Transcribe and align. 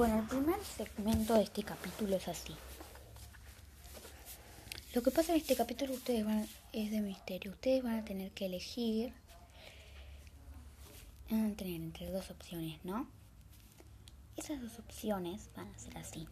Bueno, 0.00 0.18
el 0.20 0.24
primer 0.24 0.64
segmento 0.64 1.34
de 1.34 1.42
este 1.42 1.62
capítulo 1.62 2.16
es 2.16 2.26
así. 2.26 2.56
Lo 4.94 5.02
que 5.02 5.10
pasa 5.10 5.32
en 5.32 5.40
este 5.40 5.54
capítulo 5.54 5.92
ustedes 5.92 6.24
van 6.24 6.48
es 6.72 6.90
de 6.90 7.02
misterio. 7.02 7.50
Ustedes 7.50 7.82
van 7.82 7.98
a 7.98 8.04
tener 8.06 8.30
que 8.30 8.46
elegir 8.46 9.12
van 11.28 11.52
a 11.52 11.54
tener 11.54 11.74
entre 11.74 12.10
dos 12.10 12.30
opciones, 12.30 12.82
¿no? 12.82 13.08
Esas 14.38 14.62
dos 14.62 14.78
opciones 14.78 15.50
van 15.54 15.68
a 15.68 15.78
ser 15.78 15.98
así. 15.98 16.26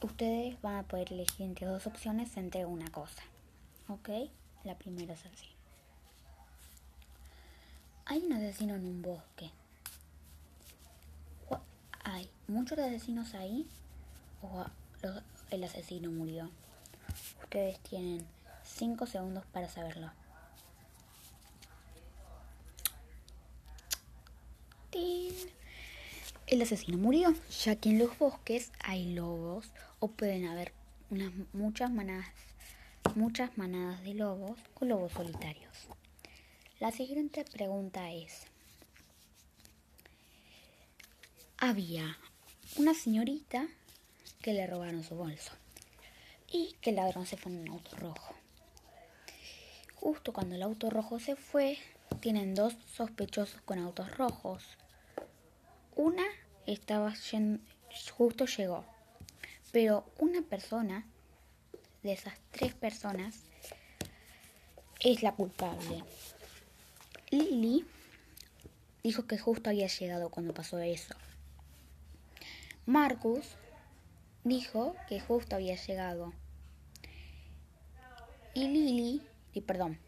Ustedes 0.00 0.62
van 0.62 0.76
a 0.76 0.82
poder 0.84 1.12
elegir 1.12 1.44
entre 1.44 1.66
dos 1.66 1.88
opciones 1.88 2.36
entre 2.36 2.66
una 2.66 2.88
cosa. 2.92 3.24
¿Ok? 3.88 4.10
La 4.62 4.78
primera 4.78 5.14
es 5.14 5.26
así. 5.26 5.48
Hay 8.04 8.24
un 8.24 8.34
asesino 8.34 8.76
en 8.76 8.86
un 8.86 9.02
bosque. 9.02 9.50
¿Hay 12.04 12.28
muchos 12.46 12.78
asesinos 12.78 13.34
ahí? 13.34 13.66
¿O 14.42 14.64
el 15.50 15.64
asesino 15.64 16.10
murió? 16.10 16.50
Ustedes 17.42 17.78
tienen 17.80 18.26
5 18.64 19.06
segundos 19.06 19.44
para 19.46 19.68
saberlo. 19.68 20.10
El 26.46 26.62
asesino 26.62 26.96
murió, 26.96 27.34
ya 27.62 27.76
que 27.76 27.90
en 27.90 27.98
los 27.98 28.18
bosques 28.18 28.72
hay 28.82 29.12
lobos 29.12 29.70
o 30.00 30.08
pueden 30.08 30.46
haber 30.46 30.72
muchas 31.52 31.90
manadas, 31.90 32.26
muchas 33.14 33.56
manadas 33.58 34.02
de 34.02 34.14
lobos 34.14 34.58
o 34.80 34.86
lobos 34.86 35.12
solitarios. 35.12 35.76
La 36.80 36.90
siguiente 36.90 37.44
pregunta 37.44 38.10
es, 38.12 38.46
había 41.60 42.16
una 42.76 42.94
señorita 42.94 43.66
que 44.40 44.52
le 44.52 44.66
robaron 44.68 45.02
su 45.02 45.16
bolso 45.16 45.50
y 46.50 46.76
que 46.80 46.90
el 46.90 46.96
ladrón 46.96 47.26
se 47.26 47.36
fue 47.36 47.50
en 47.50 47.62
un 47.62 47.68
auto 47.70 47.96
rojo. 47.96 48.34
Justo 49.96 50.32
cuando 50.32 50.54
el 50.54 50.62
auto 50.62 50.88
rojo 50.88 51.18
se 51.18 51.34
fue, 51.34 51.76
tienen 52.20 52.54
dos 52.54 52.74
sospechosos 52.94 53.60
con 53.62 53.80
autos 53.80 54.16
rojos. 54.16 54.62
Una 55.96 56.24
estaba 56.66 57.12
justo 58.16 58.46
llegó, 58.46 58.84
pero 59.72 60.04
una 60.18 60.42
persona 60.42 61.04
de 62.04 62.12
esas 62.12 62.34
tres 62.52 62.72
personas 62.74 63.40
es 65.00 65.24
la 65.24 65.32
culpable. 65.32 66.04
Lily 67.30 67.84
dijo 69.02 69.26
que 69.26 69.38
justo 69.38 69.70
había 69.70 69.88
llegado 69.88 70.30
cuando 70.30 70.54
pasó 70.54 70.78
eso. 70.78 71.16
Marcus 72.88 73.58
dijo 74.44 74.96
que 75.10 75.20
justo 75.20 75.56
había 75.56 75.76
llegado. 75.76 76.32
Y 78.54 78.66
Lily, 78.66 79.22
y 79.52 79.60
perdón, 79.60 79.98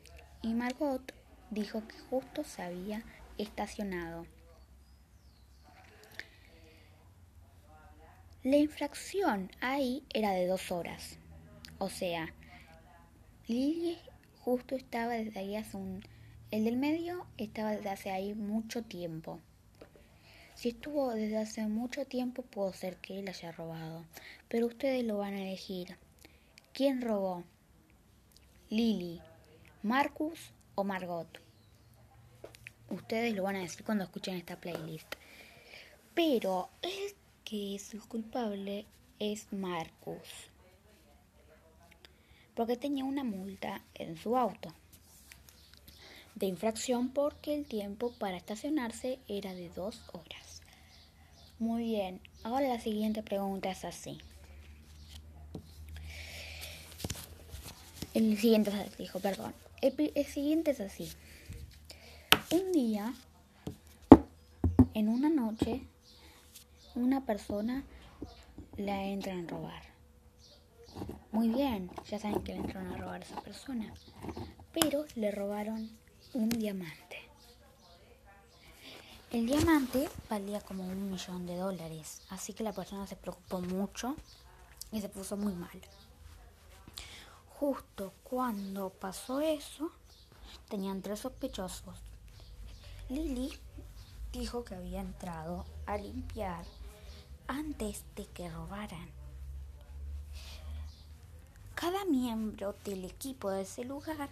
y 0.41 0.55
Margot 0.55 1.12
dijo 1.51 1.86
que 1.86 1.98
justo 1.98 2.42
se 2.42 2.62
había 2.62 3.05
estacionado. 3.36 4.25
La 8.45 8.56
infracción 8.56 9.51
ahí 9.61 10.03
era 10.14 10.31
de 10.31 10.47
dos 10.47 10.73
horas. 10.73 11.19
O 11.77 11.91
sea, 11.91 12.33
Lily 13.47 13.98
justo 14.39 14.75
estaba 14.75 15.12
desde 15.12 15.39
ahí 15.39 15.55
hace 15.55 15.77
un... 15.77 16.03
El 16.51 16.64
del 16.64 16.78
medio 16.78 17.27
estaba 17.36 17.73
desde 17.73 17.91
hace 17.91 18.11
ahí 18.11 18.33
mucho 18.33 18.83
tiempo. 18.83 19.39
Si 20.61 20.69
estuvo 20.69 21.14
desde 21.14 21.39
hace 21.39 21.66
mucho 21.66 22.05
tiempo, 22.05 22.42
puede 22.42 22.75
ser 22.75 22.98
que 22.98 23.19
él 23.19 23.28
haya 23.28 23.50
robado. 23.50 24.05
Pero 24.47 24.67
ustedes 24.67 25.02
lo 25.06 25.17
van 25.17 25.33
a 25.33 25.41
elegir. 25.41 25.97
¿Quién 26.75 27.00
robó? 27.00 27.45
¿Lily, 28.68 29.23
Marcus 29.83 30.52
o 30.74 30.85
Margot? 30.85 31.40
Ustedes 32.90 33.35
lo 33.35 33.45
van 33.45 33.57
a 33.57 33.61
decir 33.61 33.85
cuando 33.85 34.05
escuchen 34.05 34.36
esta 34.36 34.61
playlist. 34.61 35.14
Pero 36.14 36.68
el 36.83 37.14
que 37.42 37.77
es 37.77 37.95
el 37.95 38.02
culpable 38.02 38.85
es 39.18 39.51
Marcus. 39.55 40.51
Porque 42.55 42.77
tenía 42.77 43.06
una 43.06 43.24
multa 43.24 43.83
en 43.95 44.14
su 44.14 44.36
auto 44.36 44.74
de 46.40 46.46
infracción 46.46 47.11
porque 47.11 47.55
el 47.55 47.67
tiempo 47.67 48.12
para 48.18 48.36
estacionarse 48.36 49.18
era 49.29 49.55
de 49.55 49.68
dos 49.68 50.01
horas. 50.12 50.49
Muy 51.61 51.83
bien, 51.83 52.23
ahora 52.43 52.69
la 52.69 52.81
siguiente 52.81 53.23
pregunta 53.23 53.71
es 53.71 53.85
así. 53.85 54.17
El 58.15 58.39
siguiente 58.39 58.73
dijo, 58.97 59.21
perdón. 59.21 59.53
El, 59.83 60.25
siguiente 60.25 60.71
es 60.71 60.81
así. 60.81 61.13
Un 62.51 62.73
día, 62.73 63.13
en 64.95 65.11
una 65.11 65.29
noche, 65.29 65.83
una 66.95 67.27
persona 67.27 67.85
la 68.79 69.05
entra 69.05 69.39
a 69.39 69.42
robar. 69.42 69.83
Muy 71.31 71.51
bien, 71.51 71.91
ya 72.09 72.19
saben 72.19 72.42
que 72.42 72.55
le 72.55 72.61
entraron 72.61 72.91
a 72.91 72.97
robar 72.97 73.21
a 73.21 73.25
esa 73.27 73.42
persona. 73.42 73.92
Pero 74.73 75.05
le 75.15 75.31
robaron 75.31 75.91
un 76.33 76.48
diamante. 76.48 77.10
El 79.33 79.46
diamante 79.46 80.08
valía 80.29 80.61
como 80.61 80.83
un 80.83 81.08
millón 81.08 81.46
de 81.46 81.57
dólares, 81.57 82.20
así 82.30 82.52
que 82.52 82.64
la 82.64 82.73
persona 82.73 83.07
se 83.07 83.14
preocupó 83.14 83.61
mucho 83.61 84.17
y 84.91 85.01
se 85.01 85.08
puso 85.08 85.36
muy 85.36 85.52
mal. 85.52 85.80
Justo 87.51 88.13
cuando 88.24 88.91
pasó 88.91 89.41
eso, 89.41 89.92
tenían 90.68 91.01
tres 91.01 91.20
sospechosos. 91.20 91.95
Lily 93.08 93.57
dijo 94.33 94.64
que 94.64 94.74
había 94.74 95.01
entrado 95.01 95.64
a 95.86 95.97
limpiar 95.97 96.64
antes 97.47 98.02
de 98.17 98.27
que 98.27 98.51
robaran. 98.51 99.11
Cada 101.77 102.05
miembro 102.05 102.74
del 102.85 103.05
equipo 103.05 103.48
de 103.51 103.62
ese 103.62 103.85
lugar 103.85 104.29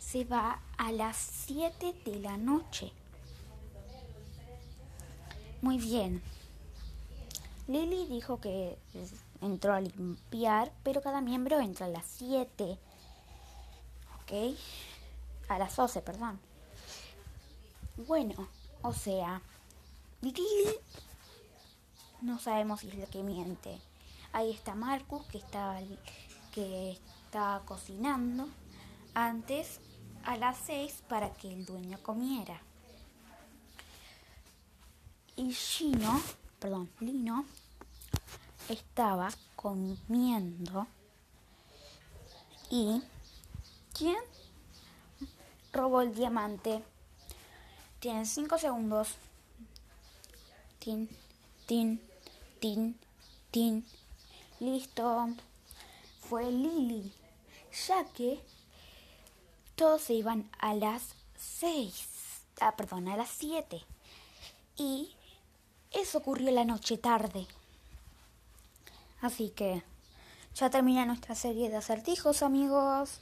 se 0.00 0.24
va 0.24 0.60
a 0.78 0.90
las 0.90 1.16
7 1.16 1.94
de 2.04 2.18
la 2.18 2.36
noche 2.36 2.92
muy 5.62 5.78
bien. 5.78 6.20
Lily 7.68 8.06
dijo 8.06 8.40
que 8.40 8.76
entró 9.40 9.74
a 9.74 9.80
limpiar, 9.80 10.72
pero 10.82 11.00
cada 11.00 11.20
miembro 11.20 11.60
entra 11.60 11.86
a 11.86 11.88
las 11.88 12.04
7. 12.04 12.78
¿Ok? 14.20 14.56
A 15.48 15.58
las 15.58 15.74
12, 15.76 16.02
perdón. 16.02 16.40
Bueno, 18.08 18.48
o 18.82 18.92
sea, 18.92 19.40
Lily 20.20 20.44
no 22.22 22.40
sabemos 22.40 22.80
si 22.80 22.88
es 22.88 22.96
la 22.96 23.06
que 23.06 23.22
miente. 23.22 23.80
Ahí 24.32 24.50
está 24.50 24.74
Marcus 24.74 25.24
que 25.26 25.38
estaba, 25.38 25.78
que 26.50 26.98
está 27.24 27.62
cocinando 27.66 28.48
antes 29.14 29.78
a 30.24 30.36
las 30.36 30.58
6 30.66 31.04
para 31.08 31.32
que 31.34 31.52
el 31.52 31.64
dueño 31.64 32.02
comiera 32.02 32.60
y 35.36 35.52
Gino, 35.52 36.20
perdón, 36.58 36.90
Lino, 37.00 37.44
estaba 38.68 39.30
comiendo 39.56 40.86
y 42.74 43.02
¿quién 43.92 44.16
robó 45.74 46.00
el 46.00 46.14
diamante? 46.14 46.82
Tienen 48.00 48.24
cinco 48.24 48.56
segundos. 48.56 49.08
Tin, 50.78 51.06
tin, 51.66 52.00
tin, 52.60 52.98
tin. 53.50 53.84
Listo. 54.58 55.28
Fue 56.22 56.50
Lily, 56.50 57.12
ya 57.86 58.06
que 58.06 58.40
todos 59.76 60.00
se 60.00 60.14
iban 60.14 60.50
a 60.58 60.72
las 60.72 61.14
seis. 61.36 62.08
Ah, 62.58 62.74
perdón, 62.74 63.06
a 63.08 63.18
las 63.18 63.28
siete. 63.28 63.82
Y 64.78 65.14
ocurrió 66.14 66.50
la 66.50 66.64
noche 66.64 66.98
tarde. 66.98 67.46
Así 69.20 69.50
que 69.50 69.82
ya 70.54 70.70
termina 70.70 71.06
nuestra 71.06 71.34
serie 71.34 71.70
de 71.70 71.76
acertijos, 71.76 72.42
amigos. 72.42 73.20